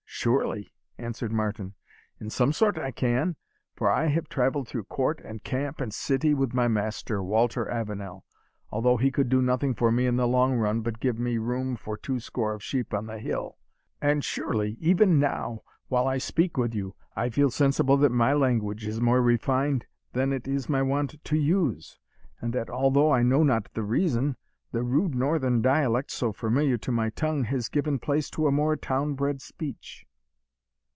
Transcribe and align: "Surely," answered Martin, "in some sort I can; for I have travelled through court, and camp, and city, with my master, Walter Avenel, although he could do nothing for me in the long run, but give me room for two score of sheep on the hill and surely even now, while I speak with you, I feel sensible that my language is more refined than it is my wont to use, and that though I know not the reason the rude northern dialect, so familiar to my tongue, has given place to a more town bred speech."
"Surely," 0.23 0.71
answered 0.99 1.31
Martin, 1.31 1.73
"in 2.19 2.29
some 2.29 2.53
sort 2.53 2.77
I 2.77 2.91
can; 2.91 3.37
for 3.73 3.89
I 3.89 4.05
have 4.07 4.29
travelled 4.29 4.67
through 4.67 4.83
court, 4.83 5.19
and 5.23 5.43
camp, 5.43 5.81
and 5.81 5.91
city, 5.91 6.35
with 6.35 6.53
my 6.53 6.67
master, 6.67 7.23
Walter 7.23 7.67
Avenel, 7.67 8.23
although 8.69 8.97
he 8.97 9.09
could 9.09 9.29
do 9.29 9.41
nothing 9.41 9.73
for 9.73 9.91
me 9.91 10.05
in 10.05 10.17
the 10.17 10.27
long 10.27 10.57
run, 10.57 10.81
but 10.81 10.99
give 10.99 11.17
me 11.17 11.39
room 11.39 11.75
for 11.75 11.97
two 11.97 12.19
score 12.19 12.53
of 12.53 12.61
sheep 12.61 12.93
on 12.93 13.07
the 13.07 13.17
hill 13.17 13.57
and 13.99 14.23
surely 14.23 14.77
even 14.79 15.17
now, 15.17 15.63
while 15.87 16.07
I 16.07 16.19
speak 16.19 16.55
with 16.55 16.75
you, 16.75 16.93
I 17.15 17.29
feel 17.29 17.49
sensible 17.49 17.97
that 17.97 18.11
my 18.11 18.33
language 18.33 18.85
is 18.85 19.01
more 19.01 19.23
refined 19.23 19.87
than 20.13 20.31
it 20.33 20.47
is 20.47 20.69
my 20.69 20.83
wont 20.83 21.15
to 21.23 21.35
use, 21.37 21.97
and 22.39 22.53
that 22.53 22.67
though 22.67 23.11
I 23.11 23.23
know 23.23 23.41
not 23.41 23.73
the 23.73 23.81
reason 23.81 24.35
the 24.71 24.83
rude 24.83 25.15
northern 25.15 25.63
dialect, 25.63 26.11
so 26.11 26.31
familiar 26.31 26.77
to 26.77 26.91
my 26.91 27.09
tongue, 27.09 27.45
has 27.45 27.69
given 27.69 27.97
place 27.97 28.29
to 28.29 28.45
a 28.45 28.51
more 28.51 28.75
town 28.75 29.15
bred 29.15 29.41
speech." 29.41 30.05